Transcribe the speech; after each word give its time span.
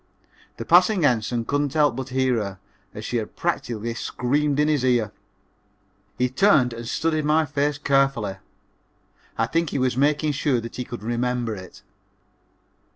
The 0.57 0.65
passing 0.65 1.05
ensign 1.05 1.45
couldn't 1.45 1.75
help 1.75 1.95
but 1.95 2.09
hear 2.09 2.37
her, 2.37 2.59
as 2.91 3.05
she 3.05 3.17
had 3.17 3.35
practically 3.35 3.93
screamed 3.93 4.59
in 4.59 4.67
his 4.67 4.83
ear. 4.83 5.11
He 6.17 6.27
turned 6.27 6.73
and 6.73 6.87
studied 6.87 7.23
my 7.23 7.45
face 7.45 7.77
carefully. 7.77 8.37
I 9.37 9.45
think 9.45 9.69
he 9.69 9.77
was 9.77 9.95
making 9.95 10.31
sure 10.31 10.59
that 10.59 10.77
he 10.77 10.85
could 10.85 11.03
remember 11.03 11.55
it. 11.55 11.83